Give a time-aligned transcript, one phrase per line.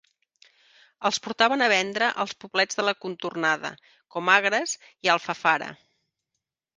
[1.09, 3.71] Els portaven a vendre als poblets de la contornada,
[4.15, 4.73] com Agres
[5.09, 5.69] i Alfafara.